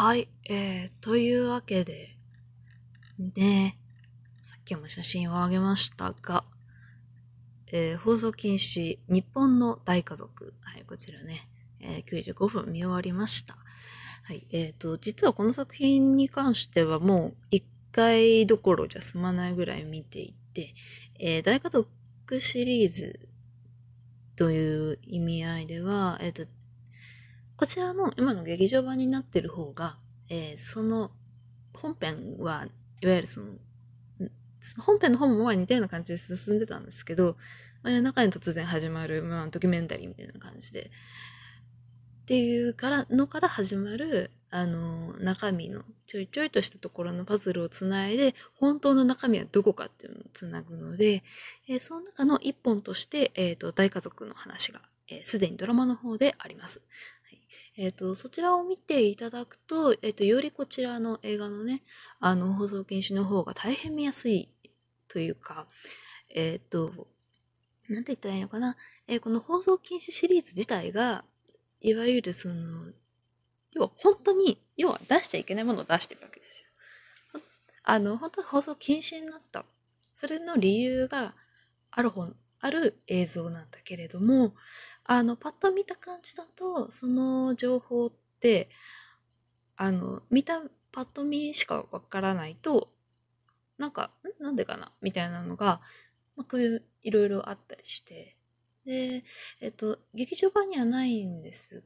[0.00, 2.10] はい、えー、というわけで、
[3.18, 3.76] ね、
[4.42, 6.44] さっきも写真をあげましたが、
[7.72, 10.54] えー、放送禁止、日本の大家族。
[10.62, 11.48] はい、こちらね、
[11.80, 13.56] えー、95分見終わりました。
[14.22, 20.74] はい、えっ、ー、と、実はこの作品に関してはもう一回どころじゃ済まないぐらい見ていて、
[21.18, 23.28] えー、大家族シリーズ
[24.36, 26.57] という意味合いでは、えっ、ー、と、
[27.58, 29.96] こちらの今の劇場版になってる方が、
[30.30, 31.10] えー、その
[31.74, 32.68] 本編は
[33.02, 33.48] いわゆるその、
[34.78, 37.36] 本編の方もまあ似たような感じで進んでたんですけど、
[37.82, 51.24] まあ、中に突然始まる、まあ、ドキュメンタリーみたいな感じで、っていうからのから始まる、あの、中身のちょいちょいとしたところのパズルをつないで、本当の中身はどこかっていうのをつなぐので、
[51.66, 54.80] えー、その中の一本として、えっ、ー、と、大家族の話が、
[55.24, 56.82] す、え、で、にドラマの方であります。
[57.78, 61.84] えっ、ー、と、そちらを見ていただくと、えっ、ー、と、よりこちらの映画のね、
[62.18, 64.48] あの、放送禁止の方が大変見やすい
[65.06, 65.68] というか、
[66.34, 67.06] えっ、ー、と、
[67.88, 68.76] なんて言ったらいいのかな。
[69.06, 71.24] えー、この放送禁止シリーズ自体が、
[71.80, 72.92] いわゆるその、
[73.74, 76.64] 要は本当に、要は出しちゃいけないものを出してるわけです
[77.34, 77.40] よ。
[77.84, 79.64] あの、本当は放送禁止になった。
[80.12, 81.36] それの理由が
[81.92, 84.56] ある本、ある映像なんだけれども、
[85.10, 88.68] あの、パッと見た感じだと、その情報って、
[89.74, 90.60] あの、見た、
[90.92, 92.92] パッと見しかわからないと、
[93.78, 94.42] なんか、ん？
[94.42, 94.92] なんでかな？
[95.00, 95.80] みたいなのが、
[96.36, 98.36] まあ、こういういろいろあったりして、
[98.84, 99.24] で、
[99.62, 101.82] えっと、劇場版にはないんです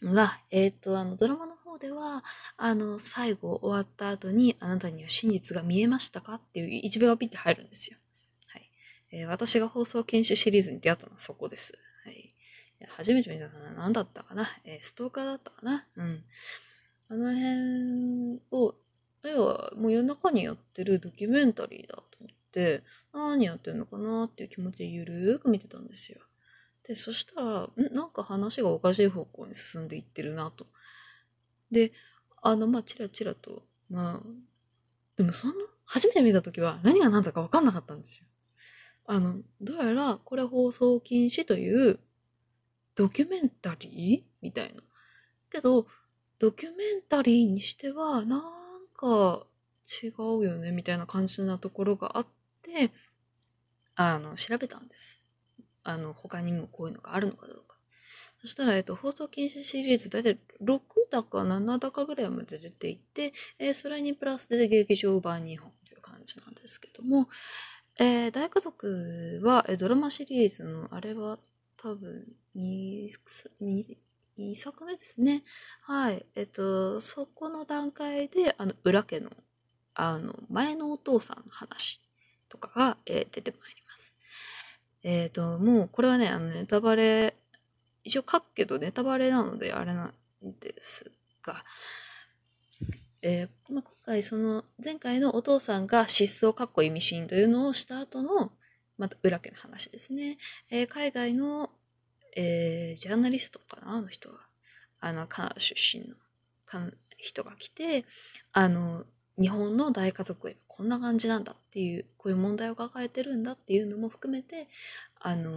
[0.00, 2.22] が、が、えっと、あの、ドラマの方では、
[2.56, 6.34] あの、最後終わった後に、あなたには真実が見えましたか？
[6.34, 7.98] っていう一秒がピッて入るんですよ。
[8.46, 8.70] はい。
[9.10, 11.76] えー、私が放送研修シリーズに出会ったのはそこです。
[12.88, 16.24] 初めて見たのは何だったかなえー、ストーカーだったかなうん。
[17.08, 18.74] あの辺を、
[19.24, 26.20] 要はもう夜中にやってるドキュメンタリーだと思って、何やってんのかなっていう気持ちでゆるーく見てたんですよ。
[26.86, 27.94] で、そしたら、ん？
[27.94, 30.66] なんか話がおかしい方向に進んでいってるなと。
[31.70, 31.92] で、
[32.42, 34.22] あの、まあ、チラチラと、まあ、
[35.16, 35.54] でもその、
[35.86, 38.26] 初めて見た時は何が何だか分かんなかったんですよ。
[39.06, 42.00] あの、どうやらこれ放送禁止という
[42.94, 44.24] ドキュメンタリー？
[44.40, 44.82] みたいな。
[45.50, 45.86] けど、
[46.38, 48.42] ドキュメンタリーにしては、なん
[48.96, 49.46] か
[50.02, 52.26] 違うよね、みたいな感じなところがあっ
[52.62, 52.92] て、
[53.96, 55.20] あの、調べたんです。
[55.82, 57.76] あの、他にもこういうのがあるのかどうか。
[58.38, 60.80] そしたら、えっと、放送禁止シリーズ、だいたい6
[61.10, 67.28] だか7だかぐらいまで出ていて、えー、それにプラスで劇場版2本という感じなんですけども、
[67.98, 71.38] えー、大家族は、えドラマシリーズの、あれは
[71.76, 72.26] 多分
[72.56, 73.06] 2、
[73.62, 73.96] 2,
[74.38, 75.42] 2作目ですね。
[75.82, 76.26] はい。
[76.34, 79.30] えっと、そこの段階で、あの、裏家の、
[79.94, 82.00] あの、前のお父さんの話
[82.48, 84.14] とかが、えー、出てまいります。
[85.02, 87.34] えっ、ー、と、もう、これはね、あの、ネタバレ、
[88.04, 90.14] 一応書くけどネタバレなのであれなん
[90.60, 91.10] です
[91.42, 91.54] が、
[93.22, 98.52] えー、まあ、今回その前回のお父さんが失踪かっこ意味深というのをした後の
[98.98, 100.36] また裏家の話ですね。
[100.70, 101.70] えー、海外の、
[102.36, 104.36] えー、ジャーナリストかなあの人は。
[105.00, 106.14] あの、カナダ出身の
[107.16, 108.04] 人が来て、
[108.52, 109.04] あの、
[109.40, 114.68] 日本の大家族はこんな感じなんだっていう、こういう問題を抱えてるんだっていうのも含めて、
[115.20, 115.50] あの、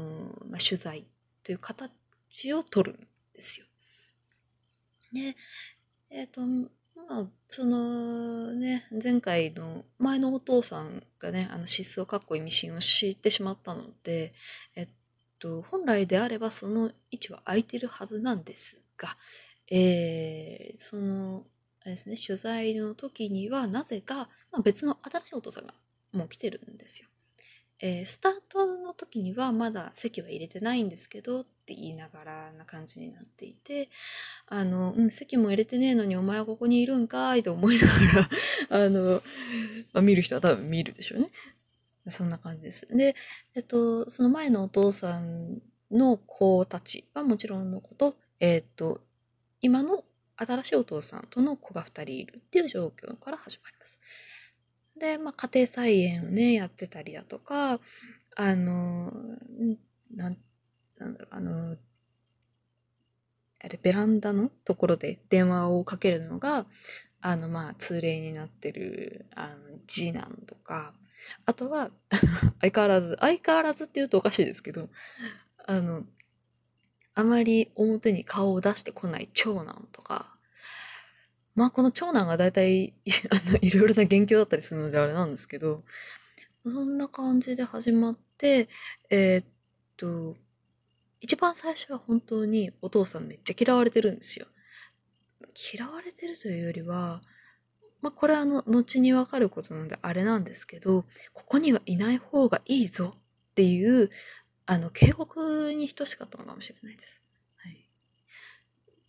[0.49, 1.07] まあ、取材
[1.43, 3.67] という形を取るんですよ。
[5.13, 5.35] で、
[6.09, 6.41] えっ、ー、と、
[7.07, 14.33] まあ、そのね、前回の前のお父さんがね、あの失踪かっこ意味深を知ってしまったので、
[14.75, 14.89] えっ
[15.39, 19.09] と、本来であればその位置は空いてるはずなんですが、
[19.69, 21.45] えー、その、
[21.83, 24.29] ですね、取材の時にはなぜか、
[24.63, 25.73] 別の新しいお父さんが
[26.11, 27.07] もう来てるんですよ。
[27.79, 33.89] えー、スタートの時にはまだ席は入れてないんですけどって言いながらな感じになっていて、
[34.47, 39.22] あの、うん、席も入れてねえのにお前はここにいるんかいと思いながら、あの、
[39.93, 41.29] まあ、見る人は多分見るでしょうね。
[42.11, 42.87] そんな感じです。
[42.87, 43.15] で、
[43.55, 45.61] えっと、その前のお父さん
[45.91, 49.01] の子たちはもちろんのこと、えっと、
[49.61, 50.03] 今の
[50.37, 53.99] 新しいお父さんとの子が2人いるっていう状況から始まります。
[54.99, 57.79] で、まあ、家庭菜園をね、やってたりだとか、
[58.35, 59.11] あの、
[60.15, 60.37] なん、
[60.97, 61.77] なんだろう、あの、
[63.63, 66.65] あれ、ベランダのところで電話をかけるのが、
[67.21, 70.93] あの、まあ、通例になってる、あの、次男とか、
[71.46, 71.91] あとは、
[72.61, 74.90] 相変わらず、相変わらずって言うとおかしいですけど、
[75.66, 76.05] あの、
[77.14, 80.37] あまり表に顔を出してこない長男とか、
[81.58, 82.93] まあこの長男が大体
[83.31, 85.84] あのいろいろな元凶だったりするのであれなんですけど
[86.64, 88.69] そんな感じで始まって
[89.09, 89.46] えー、っ
[89.97, 90.37] と
[91.19, 94.46] 一番最初は本当にお父さんめっちゃ嫌われてるんですよ。
[95.73, 97.23] 嫌われてるというよりは
[98.02, 103.20] まあ、これはあの後にわかることなのであれなんですけどここにはいない方がいいぞっ
[103.55, 104.09] ていう
[104.66, 107.23] あの警告に等しかったのかもしれないです。
[107.55, 107.88] はい、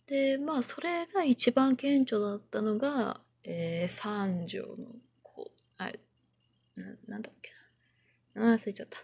[0.07, 4.75] でまあそれが一番顕著だったのが、えー、三条の
[5.21, 5.91] 子あ
[6.75, 7.51] ななんだっけ
[8.33, 8.97] な名前忘れちゃった。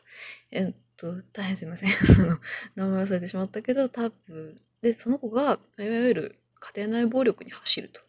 [0.52, 1.90] えっと大変すいません
[2.76, 8.05] 名前忘れてしまったけど多分でその子がいわゆる家庭内暴力に走ると。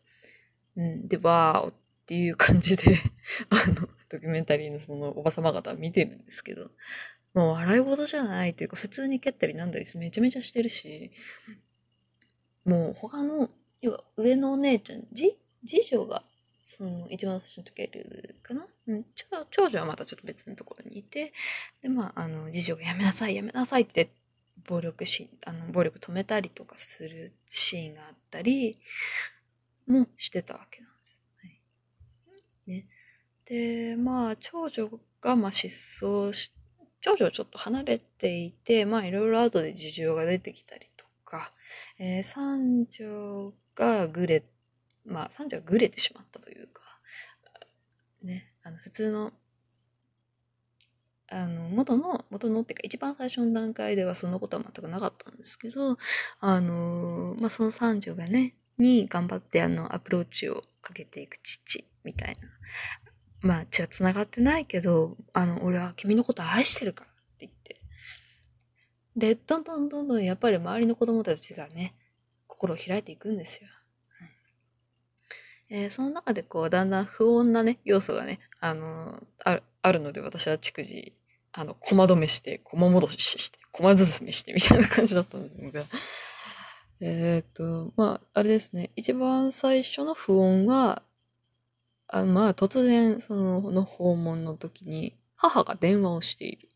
[0.76, 1.75] うん、で、わーっ
[2.06, 2.96] ていう感じで
[3.50, 6.70] あの、ドキュメンタリーのそのおばさま方見てるんですけど、
[7.34, 11.12] もう笑い事じゃないというか、普通に蹴ったりなんだりめちゃめちゃしてるし、
[12.64, 13.50] もう他の、
[13.82, 16.25] 要は上のお姉ちゃん、じ、次女が、
[16.62, 19.05] その一番最初の時いるかな、うん、
[19.50, 21.32] 長女はまたちょっと別のところにいて、
[21.82, 24.11] で、まあ、あの、次女がやめなさい、やめなさいって
[24.67, 28.79] 暴力し、あの、暴力止めたりとかするシーンがあったり、
[29.86, 31.22] もしてたわけなんです。
[31.38, 32.86] はい、ね。
[33.44, 34.90] で、まあ、長女
[35.20, 36.52] がまあ失踪し、
[37.00, 41.52] 長女はちょっと離れていて、まあいろいろ後で事情が出てきたりとか、
[41.98, 44.44] えー、三女がぐれ、
[45.04, 46.82] まあ三女がぐれてしまったというか、
[48.22, 49.32] ね、あの普通の
[51.28, 55.98] あの元の元のっていうか一番最初の段階ではそんなことは全くなかったんですけど
[56.38, 62.49] あのまあその三女がねに頑張ってあのアプローチをかけていく父みたいな。
[63.40, 67.76] まあ血は繋がってないけど、あの、俺は君のこと愛してるからって言って。
[69.17, 71.94] で、どんどんどんどんやっぱり周りの子供たちがね、
[72.46, 73.69] 心を開いていくんですよ。
[75.70, 81.14] うんえー、その中でこう、だんだん不穏なね、要素がね、あのある、あるので私は逐次、
[81.52, 85.84] あの、駒止めして、駒戻しして、駒進めしてみたいな感じだったんですが、
[87.00, 88.90] えっ、と、まあ、あれですね。
[88.96, 91.02] 一番最初の不穏は、
[92.08, 96.69] あまあ、突然、その、の訪問の時に、母が電話をしている。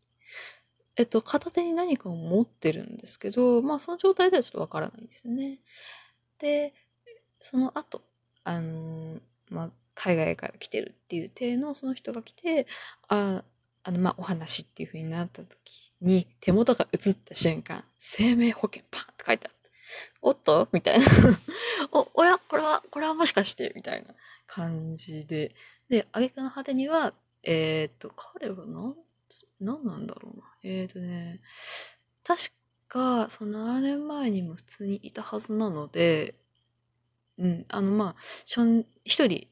[0.97, 5.59] えっと、片手に何かを持ってるんですけど、まあ、その状態ではちょっとわからないんですよね。
[6.37, 6.73] で、
[7.39, 8.03] その後、
[8.43, 9.19] あの
[9.49, 12.67] まあ、海外から来てるっていう体のその人が来て、
[13.07, 13.43] あ、
[13.83, 19.60] あの、まあ、お話っていう風になった時に、手元が映った瞬間、生命保険パンって書いてあった。
[20.21, 20.67] おっと？
[20.71, 21.05] みたいな。
[21.91, 22.37] お、おや？
[22.37, 23.71] これは、これはもしかして？
[23.75, 24.13] みたいな
[24.47, 25.53] 感じで。
[25.89, 28.95] で、挙句の果てには、えっ、と、彼は何、
[29.59, 30.43] 何なんだろうな。
[30.63, 31.41] えっ、とね、
[32.23, 32.51] 確
[32.87, 36.35] か、その7年前にも普通にいたはずなので、
[37.37, 38.15] うん、あの、まあ、
[39.03, 39.47] 一人、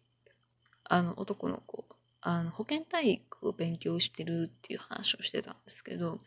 [0.84, 1.86] あの、男の子、
[2.22, 6.20] あの、保健体育を勉強してるっていう話をしてたんですけど、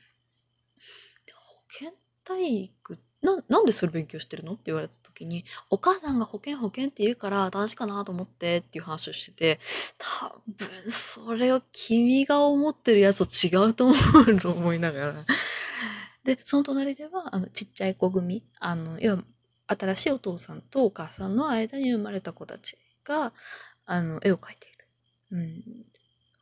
[1.35, 1.93] 保健
[2.25, 4.53] 体育って、な、なんでそれ勉強してるの？
[4.53, 9.59] って言われた時に、お母さんが保険保険って言うから正しいかなと思ってっていう話をしてて、
[9.99, 13.95] 多分それを君が思ってるやつと違うと思
[14.27, 15.15] うと思いながら。
[16.25, 19.25] で、その隣では、あの、ちっちゃい子組、あの、要は、
[19.67, 23.33] 新しいお父さんとお母さんの間に生まれた子たちが、
[23.87, 24.89] あの、絵を描いている。
[25.33, 25.63] うん。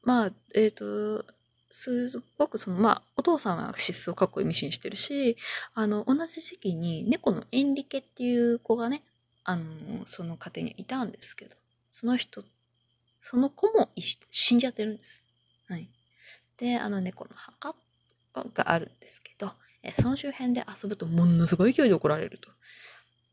[0.03, 1.25] まあ、えっ、ー、と、
[1.71, 5.37] すっごくその、まあ、お父さんは失踪かっこいいミシンしてるし、
[5.75, 9.03] あの、同じ時期に猫のエンリケっていう子がね、
[9.45, 9.65] あの、
[10.05, 11.55] その家庭にいたんですけど、
[11.93, 12.43] その人、
[13.21, 15.25] その子も死んじゃってるんです。
[15.69, 15.89] はい。
[16.59, 17.75] で、あの猫の墓
[18.55, 22.51] があるんですけど、えその周辺で遊ぶとものすごい勢いで怒られると。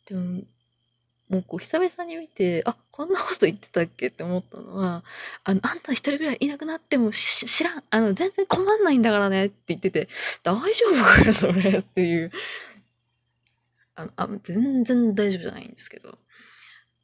[0.05, 0.43] でも、
[1.29, 5.03] もうこう久々に見て、あ、こんなこと言ってたっけって思ったのは、
[5.43, 10.07] あの、あんた一人ぐらいいなくなっても知らん、あの、全然困んないんだからねって言ってて、
[10.43, 12.31] 大丈夫かよ、それっていう。
[13.95, 16.17] あの、あ全然大丈夫じゃないんですけど。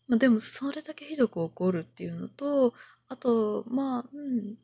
[0.08, 2.74] まあ、でも、それだけひどく怒るっていうのと、
[3.10, 4.56] あと、まあ、うん、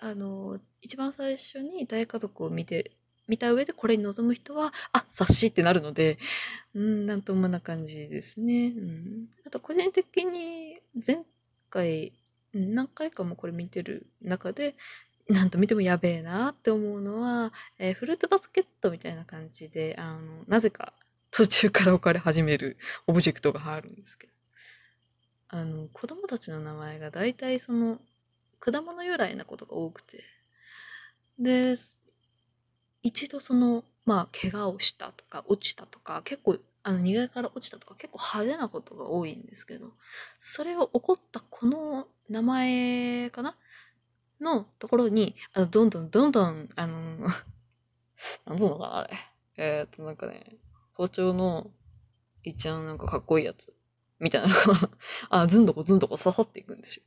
[0.00, 2.92] あの、一番最初に大家族を見て
[3.28, 6.18] 見た上でこれに臨む人は、あ、察しってなるので、
[6.74, 8.72] うん、なんともな感じですね。
[8.76, 9.28] うん。
[9.46, 11.24] あと、個人的に前
[11.70, 12.12] 回、
[12.54, 14.74] 何回かもこれ見てる中で、
[15.28, 20.94] なんと見てもやべえなって思うのは、えー、フルーツバスケットみたいな感じで、あの、なぜか
[21.30, 24.32] 途中から置かれ始める オブジェクトがあるんですけど。
[25.50, 28.00] あの、子供たちの名前が大体その、
[28.60, 30.24] 果物由来なことが多くて。
[31.38, 31.74] で、
[33.02, 39.92] 一度その、まあ、怪我をしたとか、落ちたとか、結構あの、2階から落ちたとか結構派手なことが多いんですけど、
[40.38, 43.56] それを起こったこの名前かな？
[44.40, 47.18] のところに、あの、どんどんどんどん、あの、
[48.46, 49.18] なんつうのかな、あれ。
[49.56, 50.56] えー、っと、なんかね、
[50.94, 51.70] 包丁の
[52.42, 53.76] 一番なんかかっこいいやつ。
[54.20, 54.90] みたいなのが
[55.30, 57.04] あ、ずんどこずんどこ刺さっていくんですよ。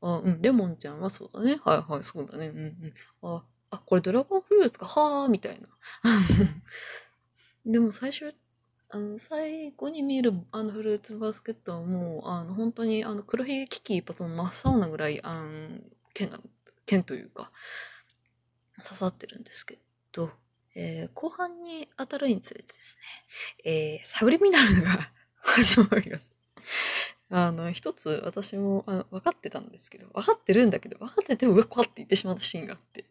[0.00, 1.58] あ、うん、レモンちゃんはそうだね。
[1.64, 2.48] はいはい、そうだね。
[2.48, 2.94] うんうん。
[3.22, 3.44] あ、
[3.74, 4.86] あ、これドラゴンフルーツか。
[4.86, 5.68] はー、みたいな。
[7.66, 8.34] でも最初、
[8.90, 15.80] あの、最後に見えるあのフルーツバスケットはもう、あの、本当にあの黒ひげ危機一発も真っ青なぐらい、あの、
[16.12, 16.40] 剣が、
[16.86, 17.50] 剣というか、
[18.82, 19.78] 刺さってるんですけ
[20.12, 20.30] ど、
[20.76, 22.98] えー、後半に当たるにつれてです
[23.64, 24.90] ね、えー、サブリミナルが
[25.36, 26.30] 始まります。
[27.30, 33.06] あの、一つ私もあの分かってたんですけど、分かってるんだけど、分かってても、うわ、怖って言ってしまったシーンがあって。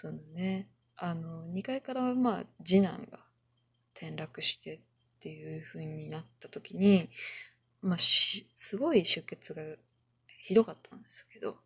[0.00, 3.18] そのね、あの、2階からまあ、次男が
[3.96, 4.80] 転落してっ
[5.18, 7.10] ていう風になった時に、
[7.82, 9.62] まあ、すごい出血が
[10.40, 11.56] ひどかったんですけど、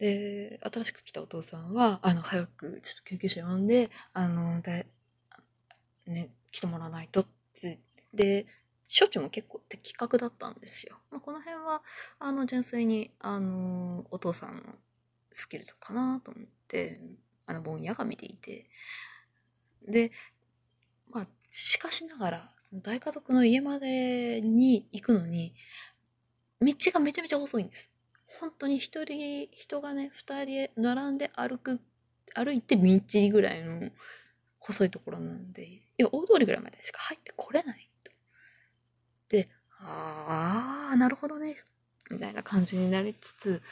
[0.00, 4.88] で、新しく来たお父さんは、あの、早くちょっと救急車呼んで、あの、で、
[6.08, 7.26] ね、来てもらわないとっ
[7.60, 7.78] て、
[8.14, 8.46] で、
[8.86, 10.96] 処置も結構的確だったんですよ。
[11.12, 11.84] まあ、この辺は、
[12.18, 14.62] あの、純粋に、あの、お父さんの
[15.36, 17.00] スキルかなと思って、
[17.46, 18.66] あの、ぼんやが見ていて。
[19.86, 20.10] で、
[21.10, 25.54] まあ、しかしながら、その大家族の家までに行くのに、
[26.60, 27.92] 道がめちゃめちゃ遅いんです。
[28.40, 31.80] 本当に一人、人がね、二人並んで歩く、
[32.34, 33.90] 歩いてみっちりぐらいの
[34.58, 38.12] 細いところなんで、いや、大通りぐらいまでしか入ってこれないと。
[39.28, 41.56] で、ああ、なるほどね、
[42.10, 43.62] みたいな感じになりつつ、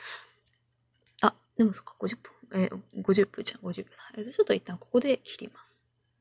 [1.57, 2.19] でもそっか、50
[2.51, 3.91] 分、えー、50分じゃん、50分
[4.25, 4.33] だ。
[4.33, 5.84] ちょっと一旦ここで切ります。